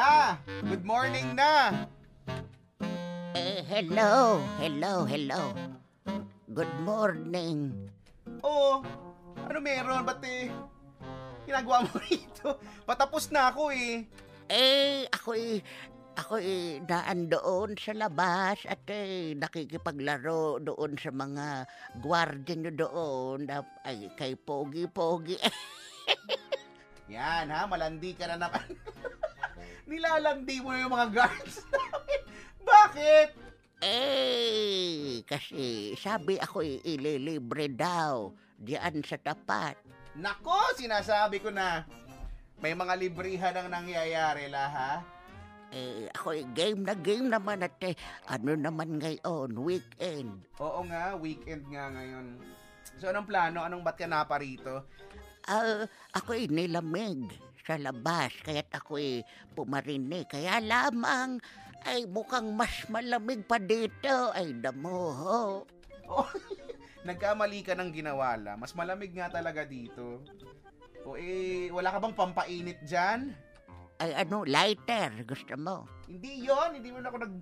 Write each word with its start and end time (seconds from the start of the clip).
Na! 0.00 0.32
Good 0.64 0.80
morning 0.80 1.36
na! 1.36 1.84
Eh, 3.36 3.60
hello, 3.68 4.40
hello, 4.56 5.04
hello. 5.04 5.52
Good 6.48 6.72
morning. 6.80 7.76
Oo. 8.40 8.80
Ano 9.44 9.58
meron? 9.60 10.08
Ba't 10.08 10.24
eh? 10.24 10.48
Ginagawa 11.44 11.84
mo 11.84 12.00
rito? 12.08 12.56
Patapos 12.88 13.28
na 13.28 13.52
ako 13.52 13.68
eh. 13.76 14.08
Eh, 14.48 15.04
ako'y, 15.12 15.60
ako'y 16.16 16.80
naan 16.88 17.28
doon 17.28 17.76
sa 17.76 17.92
labas 17.92 18.64
at 18.64 18.80
eh, 18.88 19.36
nakikipaglaro 19.36 20.64
doon 20.64 20.96
sa 20.96 21.12
mga 21.12 21.68
gwardiya 22.00 22.56
nyo 22.56 22.72
doon. 22.72 23.44
na- 23.44 23.68
Ay, 23.84 24.08
kay 24.16 24.32
Pogi-Pogi. 24.32 25.36
Yan 27.12 27.52
ha, 27.52 27.68
malandi 27.68 28.16
ka 28.16 28.24
na 28.32 28.48
naman. 28.48 28.64
Nilalandi 29.90 30.62
mo 30.62 30.70
yung 30.70 30.94
mga 30.94 31.08
guards 31.10 31.66
namin. 31.74 32.20
Bakit? 32.62 33.28
eh, 33.80 35.24
kasi 35.24 35.96
sabi 35.96 36.36
ako'y 36.36 36.84
ililibre 36.84 37.66
daw 37.66 38.30
diyan 38.54 39.00
sa 39.02 39.16
tapat. 39.16 39.74
Nako, 40.14 40.76
sinasabi 40.76 41.40
ko 41.40 41.50
na. 41.50 41.82
May 42.60 42.76
mga 42.76 42.92
librihan 43.00 43.56
ang 43.56 43.72
nangyayari 43.72 44.52
la 44.52 44.64
ha. 44.68 44.92
Eh, 45.72 46.06
ako'y 46.12 46.44
game 46.52 46.84
na 46.84 46.92
game 46.92 47.26
naman 47.26 47.64
at 47.64 47.74
eh, 47.82 47.96
ano 48.28 48.52
naman 48.54 49.00
ngayon, 49.00 49.58
weekend. 49.58 50.44
Oo 50.60 50.84
nga, 50.86 51.16
weekend 51.16 51.64
nga 51.72 51.88
ngayon. 51.88 52.36
So 53.00 53.08
anong 53.08 53.26
plano? 53.26 53.64
Anong 53.64 53.80
ba't 53.82 53.96
ka 53.96 54.04
napa 54.04 54.38
rito? 54.38 54.84
Ah, 55.48 55.88
ako'y 56.12 56.46
nilamig 56.52 57.32
sa 57.70 57.78
labas, 57.78 58.34
kaya't 58.42 58.66
ako'y 58.74 59.22
pumarinig. 59.54 60.26
Kaya 60.26 60.58
lamang, 60.58 61.38
ay 61.86 62.02
mukhang 62.10 62.50
mas 62.50 62.82
malamig 62.90 63.46
pa 63.46 63.62
dito. 63.62 64.34
Ay, 64.34 64.58
damo, 64.58 65.14
ho. 65.14 65.42
Oh, 66.10 66.26
nagkamali 67.06 67.62
ka 67.62 67.78
ng 67.78 67.94
ginawala. 67.94 68.58
Mas 68.58 68.74
malamig 68.74 69.14
nga 69.14 69.30
talaga 69.30 69.62
dito. 69.62 70.18
O 71.06 71.14
eh, 71.14 71.70
wala 71.70 71.94
ka 71.94 72.02
bang 72.02 72.18
pampainit 72.18 72.82
dyan? 72.82 73.30
Ay, 74.02 74.18
ano, 74.18 74.42
lighter, 74.42 75.22
gusto 75.22 75.54
mo? 75.54 75.86
Hindi 76.10 76.50
yon 76.50 76.74
hindi 76.74 76.90
mo 76.90 76.98
na 76.98 77.14
ako 77.14 77.18
nag... 77.22 77.34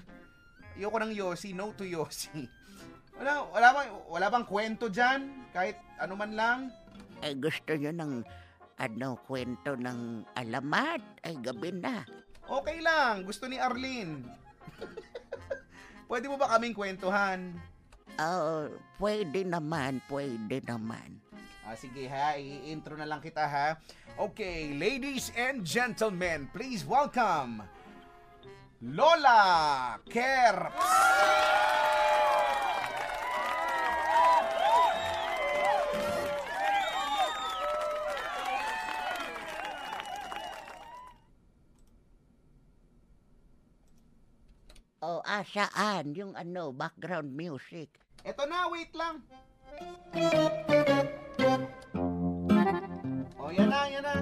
Ayoko 0.78 0.98
ng 1.02 1.10
Yossi, 1.16 1.56
no 1.56 1.74
to 1.74 1.82
Yossi. 1.82 2.46
Wala, 3.18 3.50
wala 3.50 3.68
bang, 3.74 3.88
wala 4.06 4.26
bang 4.30 4.46
kwento 4.46 4.86
dyan? 4.86 5.50
Kahit 5.50 5.74
ano 5.98 6.14
man 6.14 6.38
lang? 6.38 6.58
Ay, 7.18 7.34
gusto 7.34 7.74
nyo 7.74 7.90
ng, 7.90 8.22
ano, 8.78 9.18
kwento 9.26 9.74
ng 9.74 10.22
alamat? 10.38 11.02
Ay, 11.26 11.34
gabi 11.42 11.74
na. 11.74 12.06
Okay 12.48 12.78
lang, 12.80 13.26
gusto 13.26 13.50
ni 13.50 13.58
Arlene. 13.58 14.22
Pwede 16.08 16.30
mo 16.30 16.40
ba 16.40 16.56
kaming 16.56 16.72
kwentuhan? 16.72 17.52
Ah, 18.16 18.66
pwede 18.96 19.44
naman, 19.44 20.00
pwede 20.08 20.64
naman. 20.64 21.20
Ah, 21.68 21.76
sige 21.76 22.08
ha, 22.08 22.40
i-intro 22.40 22.96
na 22.96 23.04
lang 23.04 23.20
kita 23.20 23.44
ha. 23.44 23.76
Okay, 24.16 24.72
ladies 24.72 25.28
and 25.36 25.62
gentlemen, 25.62 26.48
please 26.50 26.82
welcome 26.88 27.60
Lola 28.80 30.00
Kerr. 30.08 30.72
O, 45.38 45.47
asaan 45.47 46.19
yung 46.19 46.34
ano, 46.34 46.75
background 46.75 47.31
music? 47.31 47.94
Eto 48.26 48.43
na, 48.50 48.66
wait 48.75 48.91
lang. 48.91 49.22
Oh, 53.38 53.47
yan 53.54 53.71
na, 53.71 53.87
yan 53.87 54.03
na. 54.03 54.15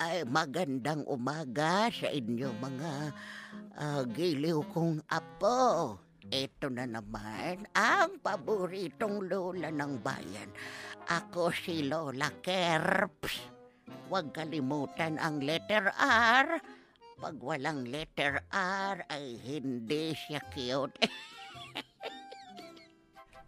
Ay, 0.00 0.24
magandang 0.24 1.04
umaga 1.04 1.92
sa 1.92 2.08
inyo 2.08 2.56
mga 2.56 2.92
ah, 3.76 4.00
giliw 4.16 4.64
kong 4.72 5.04
apo. 5.04 6.00
Ito 6.24 6.72
na 6.72 6.88
naman 6.88 7.68
ang 7.76 8.16
paboritong 8.24 9.28
lola 9.28 9.68
ng 9.68 10.00
bayan. 10.00 10.48
Ako 11.04 11.52
si 11.52 11.84
Lola 11.84 12.32
Kerps. 12.32 13.60
Huwag 14.08 14.32
kalimutan 14.32 15.20
ang 15.20 15.44
letter 15.44 15.92
R. 16.32 16.77
Pag 17.18 17.34
walang 17.42 17.82
letter 17.90 18.46
R 18.54 19.02
ay 19.10 19.42
hindi 19.42 20.14
siya 20.14 20.38
cute. 20.54 20.94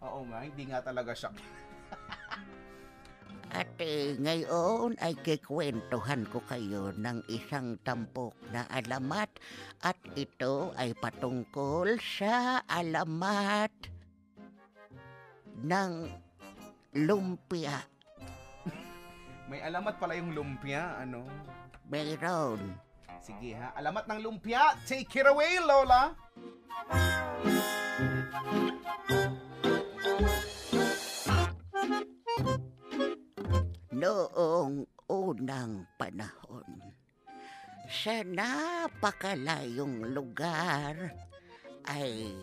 Oo 0.03 0.27
nga, 0.27 0.43
hindi 0.43 0.67
nga 0.67 0.83
talaga 0.83 1.15
siya. 1.15 1.31
At 3.51 3.71
eh, 3.79 4.15
ngayon 4.19 4.99
ay 4.99 5.15
kikwentuhan 5.23 6.27
ko 6.27 6.43
kayo 6.51 6.91
ng 6.95 7.23
isang 7.31 7.79
tampok 7.83 8.35
na 8.51 8.67
alamat 8.67 9.31
at 9.83 9.99
ito 10.19 10.75
ay 10.75 10.91
patungkol 10.91 11.95
sa 11.99 12.63
alamat 12.67 13.71
ng 15.63 16.11
lumpia. 17.07 17.87
May 19.51 19.63
alamat 19.63 19.95
pala 19.95 20.19
yung 20.19 20.35
lumpia, 20.35 20.99
ano? 20.99 21.23
Mayroon. 21.87 22.90
Sige 23.21 23.53
ha, 23.53 23.69
alamat 23.77 24.09
ng 24.09 24.19
lumpia. 24.25 24.73
Take 24.89 25.21
it 25.21 25.29
away, 25.29 25.61
Lola. 25.61 26.09
Noong 33.93 34.89
unang 35.05 35.85
panahon, 36.01 36.65
sa 37.85 38.25
napakalayong 38.25 40.17
lugar 40.17 41.13
ay 41.85 42.33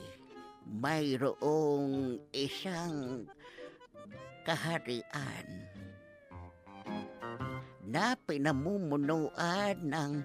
mayroong 0.63 2.23
isang 2.31 3.27
kaharian 4.47 5.49
na 7.83 8.15
pinamumunuan 8.23 9.75
ng 9.83 10.23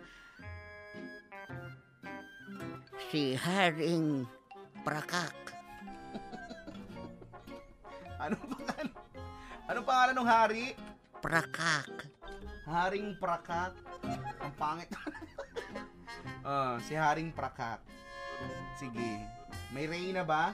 si 3.14 3.38
Haring 3.38 4.26
Prakak. 4.82 5.38
Ano 8.18 8.34
pangalan? 8.42 8.90
Ano 9.70 9.80
pangalan 9.86 10.16
ng 10.18 10.26
hari? 10.26 10.74
Prakak. 11.22 12.10
Haring 12.66 13.14
Prakak. 13.22 13.78
Ang 14.42 14.54
pangit. 14.58 14.90
Ah, 16.44 16.76
si 16.84 16.92
Haring 16.92 17.32
Prakak. 17.32 17.80
Sige. 18.76 19.24
May 19.72 19.88
reyna 19.88 20.26
ba? 20.28 20.52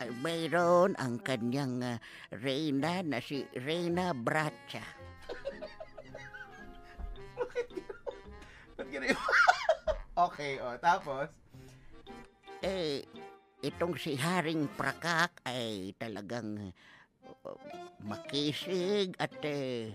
ay 0.00 0.08
mayroon 0.20 0.96
ang 0.96 1.20
kanyang 1.20 1.80
ah, 1.84 1.98
reyna 2.32 3.04
na 3.04 3.20
si 3.20 3.44
Reyna 3.52 4.16
Bracha. 4.16 4.84
Ba't 8.76 8.88
ganun 8.88 9.12
yun? 9.12 9.20
okay, 10.30 10.56
oh, 10.60 10.76
tapos? 10.80 11.28
Eh, 12.66 12.98
itong 13.62 13.94
si 13.94 14.18
Haring 14.18 14.66
Prakak 14.74 15.38
ay 15.46 15.94
talagang 15.94 16.74
makisig 18.02 19.14
at 19.22 19.38
eh, 19.46 19.94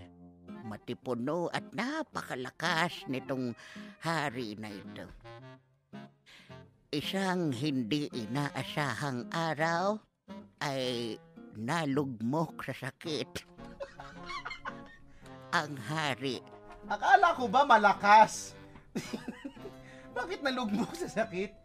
matipuno 0.64 1.52
at 1.52 1.68
napakalakas 1.76 3.04
nitong 3.12 3.52
hari 4.00 4.56
na 4.56 4.72
ito. 4.72 5.04
Isang 6.88 7.52
hindi 7.52 8.08
inaasahang 8.08 9.28
araw 9.28 10.00
ay 10.64 11.20
nalugmok 11.60 12.72
sa 12.72 12.88
sakit. 12.88 13.30
Ang 15.60 15.76
hari 15.76 16.40
Akala 16.88 17.36
ko 17.36 17.46
ba 17.46 17.68
malakas? 17.68 18.56
Bakit 20.16 20.40
nalugmok 20.40 20.96
sa 20.96 21.06
sakit? 21.06 21.61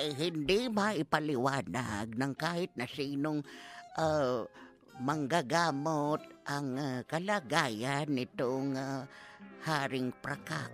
Eh, 0.00 0.16
hindi 0.16 0.72
maipaliwanag 0.72 2.16
ng 2.16 2.32
kahit 2.32 2.72
na 2.74 2.88
sinong 2.88 3.44
ah, 4.00 4.48
manggagamot 5.00 6.24
ang 6.48 6.68
ah, 6.80 7.00
kalagayan 7.04 8.08
nitong 8.08 8.76
ah, 8.76 9.04
Haring 9.60 10.08
Prakak. 10.24 10.72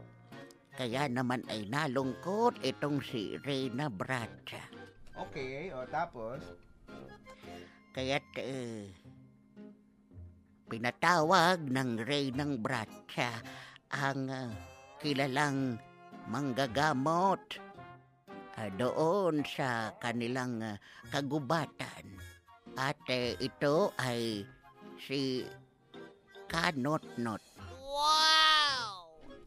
Kaya 0.77 1.09
naman 1.11 1.43
ay 1.51 1.67
nalungkot 1.67 2.61
itong 2.63 3.03
si 3.03 3.35
Reyna 3.43 3.91
Bracha. 3.91 4.63
Okay, 5.17 5.73
o 5.73 5.83
tapos? 5.89 6.45
Kaya't 7.97 8.29
eh, 8.39 8.93
pinatawag 10.69 11.65
ng 11.67 11.91
Reynang 12.05 12.61
Bracha 12.63 13.43
ang 13.91 14.31
ah, 14.31 14.53
kilalang 15.03 15.81
manggagamot 16.31 17.66
ah, 18.57 18.71
doon 18.75 19.45
sa 19.45 19.93
kanilang 20.01 20.61
ah, 20.65 20.77
kagubatan. 21.13 22.05
At 22.77 23.01
eh, 23.09 23.37
ito 23.41 23.93
ay 23.97 24.45
si 25.01 25.45
Kanot-Not. 26.49 27.43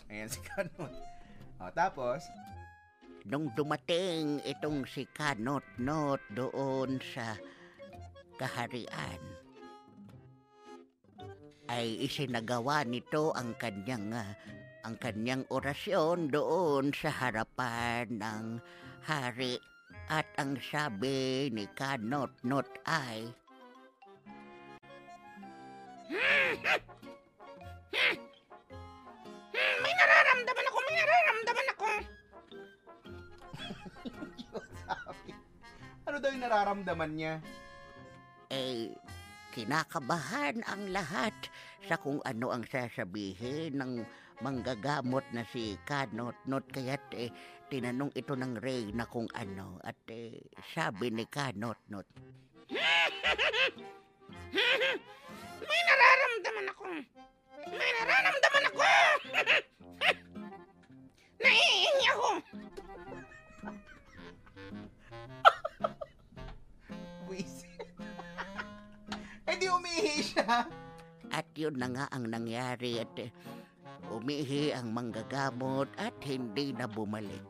Ayan 0.10 0.30
si 0.30 0.42
Kanot. 0.42 0.94
O, 1.60 1.70
tapos, 1.76 2.26
Nung 3.30 3.52
dumating 3.54 4.40
itong 4.42 4.88
si 4.90 5.04
Kanot-Not 5.12 6.24
doon 6.34 6.98
sa 7.04 7.36
kaharian, 8.40 9.22
ay 11.70 12.00
isinagawa 12.02 12.82
nito 12.88 13.30
ang 13.38 13.54
kanyang 13.60 14.18
ah, 14.18 14.34
ang 14.82 14.96
kanyang 14.98 15.46
orasyon 15.54 16.34
doon 16.34 16.90
sa 16.90 17.12
harapan 17.12 18.08
ng 18.18 18.46
hari 19.10 19.58
at 20.06 20.30
ang 20.38 20.54
sabi 20.62 21.50
ni 21.50 21.66
Kanot-Not 21.74 22.70
ay 22.86 23.26
May 29.82 29.94
nararamdaman 29.98 30.66
ako, 30.70 30.78
may 30.86 30.96
nararamdaman 31.02 31.68
ako. 31.74 31.90
sabi, 34.86 35.30
ano 36.10 36.16
daw 36.22 36.30
yung 36.30 36.44
nararamdaman 36.46 37.12
niya? 37.18 37.34
eh, 38.50 38.90
kinakabahan 39.54 40.62
ang 40.66 40.90
lahat 40.90 41.34
sa 41.86 41.98
kung 42.02 42.18
ano 42.26 42.50
ang 42.50 42.66
sasabihin 42.66 43.78
ng 43.78 43.94
manggagamot 44.40 45.24
na 45.36 45.44
si 45.48 45.76
Kanot-Not. 45.84 46.72
Kaya't 46.72 47.12
eh, 47.16 47.30
tinanong 47.68 48.12
ito 48.16 48.34
ng 48.36 48.60
Ray 48.60 48.92
na 48.96 49.06
kung 49.06 49.28
ano. 49.36 49.80
At 49.84 50.00
eh, 50.10 50.40
sabi 50.74 51.12
ni 51.12 51.26
Kanot-Not, 51.28 52.08
May 55.60 55.82
nararamdaman 55.86 56.66
ako. 56.74 56.84
May 57.70 57.92
nararamdaman 57.94 58.64
ako. 58.74 58.82
Naiihi 61.44 62.06
ako. 62.12 62.30
Wisit. 67.30 67.86
eh 69.50 69.56
di 69.58 69.68
umihi 69.70 70.22
siya. 70.22 70.66
At 71.30 71.48
yun 71.54 71.78
na 71.78 71.88
nga 71.94 72.06
ang 72.10 72.26
nangyari 72.30 72.98
at 72.98 73.14
eh, 73.22 73.30
umihi 74.08 74.72
ang 74.72 74.96
manggagamot 74.96 75.92
at 76.00 76.16
hindi 76.24 76.72
na 76.72 76.88
bumalik. 76.88 77.44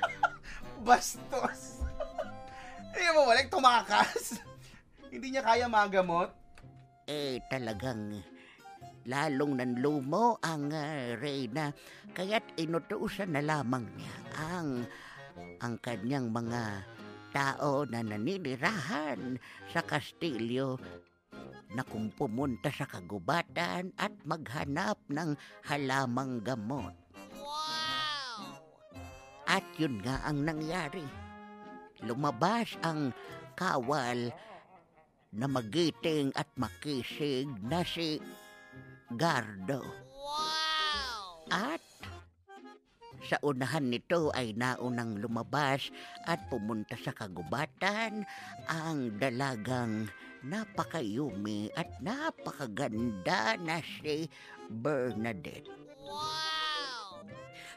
Bastos. 0.86 1.80
Hindi 2.90 3.06
mo 3.14 3.22
balik, 3.30 3.46
tumakas. 3.54 4.42
Hindi 5.14 5.30
niya 5.30 5.46
kaya 5.46 5.70
magamot. 5.70 6.34
Eh 7.06 7.38
talagang 7.46 8.18
lalong 9.06 9.58
nanlumo 9.58 10.38
ang 10.42 10.70
uh, 10.70 11.16
Reyna 11.18 11.72
kaya't 12.12 12.54
inutusan 12.60 13.34
na 13.34 13.42
lamang 13.42 13.88
niya 13.96 14.14
ang 14.36 14.68
ang 15.58 15.74
kanyang 15.80 16.28
mga 16.30 16.84
tao 17.32 17.86
na 17.88 18.04
naninirahan 18.04 19.38
sa 19.72 19.80
kastilyo 19.82 20.76
na 21.70 21.86
kung 21.86 22.10
pumunta 22.10 22.68
sa 22.72 22.88
kagubatan 22.88 23.94
at 23.94 24.12
maghanap 24.26 24.98
ng 25.06 25.38
halamang 25.66 26.42
gamot. 26.42 26.94
At 29.50 29.66
yun 29.78 29.98
nga 30.02 30.22
ang 30.26 30.46
nangyari. 30.46 31.02
Lumabas 32.06 32.78
ang 32.86 33.10
kawal 33.58 34.30
na 35.30 35.46
magiting 35.46 36.34
at 36.34 36.46
makisig 36.58 37.46
na 37.62 37.86
si 37.86 38.18
Gardo. 39.14 40.09
Sa 43.30 43.38
unahan 43.46 43.86
nito 43.86 44.34
ay 44.34 44.58
naunang 44.58 45.22
lumabas 45.22 45.94
at 46.26 46.42
pumunta 46.50 46.98
sa 46.98 47.14
kagubatan 47.14 48.26
ang 48.66 49.14
dalagang 49.22 50.10
napakayumi 50.42 51.70
at 51.78 51.86
napakaganda 52.02 53.54
na 53.62 53.78
si 53.78 54.26
Bernadette. 54.66 55.70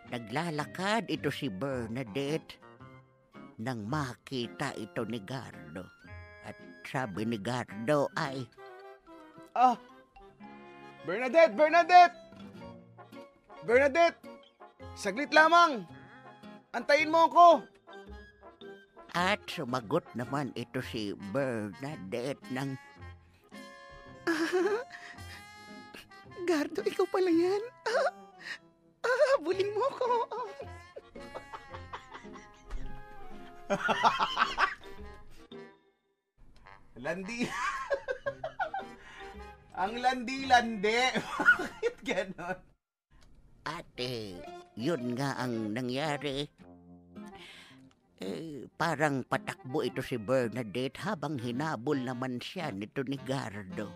Naglalakad 0.10 1.06
ito 1.14 1.30
si 1.30 1.54
Bernadette 1.54 2.58
nang 3.62 3.86
makita 3.86 4.74
ito 4.74 5.06
ni 5.06 5.22
Gardo. 5.22 5.86
At 6.50 6.58
sabi 6.90 7.30
ni 7.30 7.38
Gardo 7.38 8.10
ay, 8.18 8.42
Ah! 9.54 9.78
Bernadette! 11.06 11.54
Bernadette! 11.54 12.18
Bernadette! 13.70 14.33
Saglit 14.94 15.34
lamang! 15.34 15.90
Antayin 16.69 17.10
mo 17.10 17.25
ako! 17.25 17.66
At 19.13 19.42
sumagot 19.50 20.06
naman 20.13 20.54
ito 20.54 20.81
si 20.81 21.18
Bernadette 21.34 22.42
ng 22.54 22.78
Gardo, 26.50 26.81
ikaw 26.86 27.06
pala 27.10 27.30
yan. 27.30 27.62
Ah, 27.90 28.10
ah, 29.10 29.22
habulin 29.38 29.69
mo 29.74 29.81
ako. 29.90 30.06
Landi. 37.04 37.50
Ang 39.74 39.94
landi-landi. 39.98 41.18
Bakit 41.18 41.96
ganon? 42.06 42.57
Ate, 43.63 44.44
yun 44.74 45.14
nga 45.14 45.38
ang 45.38 45.74
nangyari. 45.74 46.50
Eh, 48.24 48.66
parang 48.80 49.28
patakbo 49.28 49.84
ito 49.84 50.00
si 50.00 50.16
Bernadette 50.16 50.96
habang 51.04 51.36
hinabol 51.36 52.00
naman 52.00 52.40
siya 52.40 52.72
nito 52.72 53.04
ni 53.04 53.20
Gardo. 53.20 53.92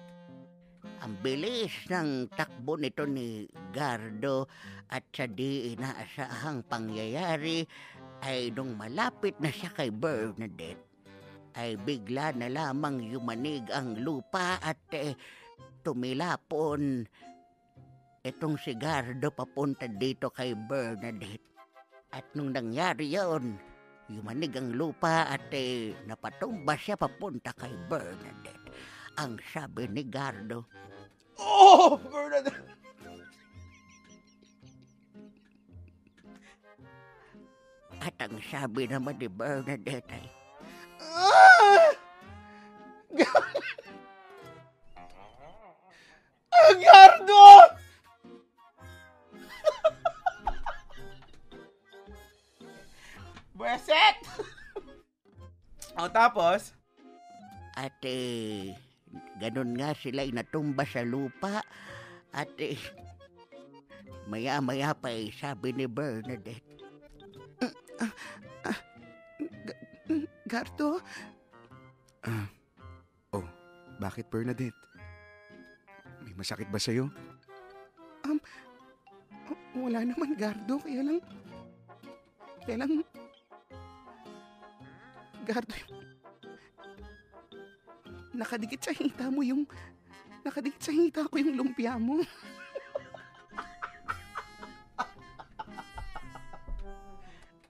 Ang 0.99 1.13
bilis 1.21 1.71
ng 1.87 2.27
takbo 2.33 2.75
nito 2.75 3.05
ni 3.07 3.47
Gardo 3.71 4.49
at 4.89 5.05
sa 5.13 5.29
di 5.29 5.71
inaasahang 5.71 6.65
pangyayari 6.65 7.63
ay 8.25 8.49
nung 8.51 8.73
malapit 8.75 9.37
na 9.37 9.53
siya 9.53 9.69
kay 9.71 9.93
Bernadette 9.93 10.87
ay 11.57 11.73
bigla 11.81 12.37
na 12.37 12.49
lamang 12.53 13.01
yumanig 13.01 13.65
ang 13.73 13.97
lupa 13.97 14.61
at 14.61 14.77
eh, 14.93 15.17
tumilapon 15.81 17.09
itong 18.27 18.59
si 18.59 18.75
Gardo 18.75 19.31
papunta 19.31 19.87
dito 19.87 20.27
kay 20.27 20.51
Bernadette. 20.51 21.47
At 22.11 22.27
nung 22.35 22.51
nangyari 22.51 23.07
yon, 23.07 23.55
yumanig 24.11 24.55
ang 24.55 24.75
lupa 24.75 25.31
at 25.31 25.47
eh, 25.55 25.95
napatumba 26.03 26.75
siya 26.75 26.99
papunta 26.99 27.55
kay 27.55 27.71
Bernadette. 27.87 28.71
Ang 29.15 29.39
sabi 29.51 29.87
ni 29.87 30.03
Gardo, 30.03 30.67
Oh! 31.39 31.95
Bernadette! 31.97 32.75
at 37.97 38.13
ang 38.21 38.37
sabi 38.45 38.85
naman 38.85 39.17
ni 39.17 39.27
Bernadette 39.27 40.05
ay, 40.13 40.25
Ah! 40.97 41.91
Agardo! 46.57 47.76
Bueset! 53.57 54.21
o 55.99 56.05
tapos, 56.13 56.77
at 57.73 57.97
eh, 58.05 58.77
ganun 59.41 59.73
nga 59.73 59.97
sila'y 59.97 60.29
natumba 60.29 60.85
sa 60.85 61.01
lupa 61.01 61.65
at 62.29 62.53
eh, 62.61 62.77
maya-maya 64.29 64.93
pa 64.93 65.09
eh, 65.09 65.33
sabi 65.33 65.73
ni 65.73 65.89
Bernadette, 65.89 66.61
Gardo, 70.45 71.01
Bakit 73.97 74.29
Bernadette? 74.29 74.77
May 76.21 76.37
masakit 76.37 76.69
ba 76.69 76.77
sa'yo? 76.77 77.09
wala 79.77 80.01
naman 80.01 80.33
Gardo, 80.37 80.81
kaya 80.81 81.01
lang... 81.05 81.19
Kaya 82.65 82.77
lang... 82.81 83.01
Gardo, 85.47 85.79
nakadikit 88.35 88.83
sa 88.83 88.91
hita 88.91 89.31
mo 89.31 89.39
yung... 89.47 89.63
Nakadikit 90.43 90.83
sa 90.83 90.91
hita 90.91 91.23
ko 91.23 91.39
yung 91.39 91.55
lumpia 91.55 91.95
mo. 91.95 92.19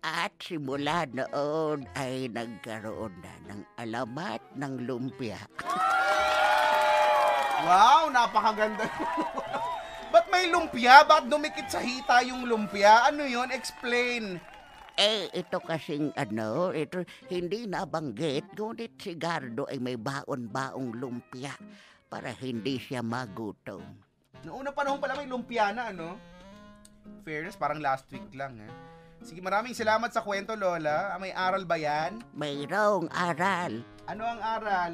At 0.01 0.33
simula 0.41 1.05
noon 1.05 1.85
ay 1.93 2.33
nagkaroon 2.33 3.13
na 3.21 3.33
ng 3.53 3.61
alamat 3.77 4.41
ng 4.57 4.73
lumpia. 4.89 5.37
Wow, 7.61 8.09
napakaganda. 8.09 8.89
Ba't 10.13 10.25
may 10.33 10.49
lumpia? 10.49 11.05
Ba't 11.05 11.29
dumikit 11.29 11.69
sa 11.69 11.77
hita 11.77 12.25
yung 12.25 12.49
lumpia? 12.49 13.05
Ano 13.05 13.21
yon? 13.21 13.53
Explain. 13.53 14.41
Eh, 14.97 15.29
ito 15.29 15.61
kasing 15.61 16.09
ano, 16.17 16.73
ito 16.73 17.05
hindi 17.29 17.69
nabanggit, 17.69 18.57
ngunit 18.57 18.97
si 18.97 19.13
Gardo 19.13 19.69
ay 19.69 19.77
may 19.77 19.93
baon-baong 19.93 20.97
lumpia 20.97 21.53
para 22.09 22.33
hindi 22.33 22.81
siya 22.81 23.05
magutom. 23.05 23.85
Noong 24.41 24.65
unang 24.65 24.73
panahon 24.73 24.97
pala 24.97 25.13
may 25.13 25.29
lumpia 25.29 25.69
na, 25.69 25.93
ano? 25.93 26.17
Fairness, 27.21 27.53
parang 27.53 27.77
last 27.77 28.09
week 28.09 28.25
lang, 28.33 28.57
eh. 28.57 28.73
Sige, 29.21 29.37
maraming 29.37 29.77
salamat 29.77 30.09
sa 30.09 30.25
kwento, 30.25 30.57
Lola. 30.57 31.13
Ah, 31.13 31.21
May 31.21 31.29
aral 31.29 31.69
ba 31.69 31.77
yan? 31.77 32.17
Mayroong 32.33 33.05
aral. 33.13 33.85
Ano 34.09 34.23
ang 34.25 34.41
aral? 34.41 34.91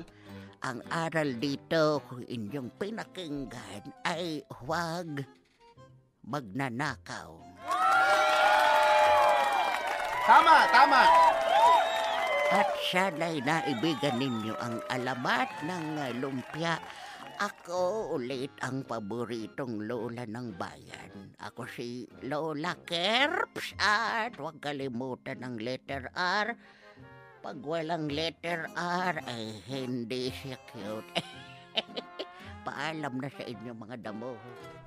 Ang 0.68 0.80
aral 0.92 1.40
dito 1.40 2.04
kung 2.12 2.28
inyong 2.28 2.76
pinakinggan 2.76 3.88
ay 4.04 4.44
huwag 4.64 5.24
magnanakaw. 6.28 7.40
Tama, 10.24 10.64
tama. 10.72 11.04
At 12.48 12.72
sana'y 12.88 13.44
naibigan 13.44 14.24
ninyo 14.24 14.56
ang 14.56 14.80
alamat 14.88 15.52
ng 15.68 15.86
uh, 16.00 16.16
lumpia. 16.16 16.80
Ako 17.44 18.16
ulit 18.16 18.56
ang 18.64 18.88
paboritong 18.88 19.84
lola 19.84 20.24
ng 20.24 20.56
bayan. 20.56 21.36
Ako 21.44 21.68
si 21.68 22.08
Lola 22.24 22.72
Kerps 22.88 23.76
at 23.84 24.40
huwag 24.40 24.64
kalimutan 24.64 25.44
ng 25.44 25.60
letter 25.60 26.08
R. 26.16 26.56
Pag 27.44 27.60
walang 27.60 28.08
letter 28.08 28.72
R 28.80 29.20
ay 29.28 29.60
hindi 29.68 30.32
siya 30.32 30.56
cute. 30.72 31.20
Paalam 32.64 33.20
na 33.20 33.28
sa 33.28 33.44
inyo 33.44 33.76
mga 33.76 34.00
damo. 34.00 34.40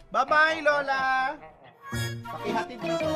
Bye-bye, 0.09 0.65
Lola. 0.65 1.37
Pakihatid 2.25 2.81
dito. 2.81 3.13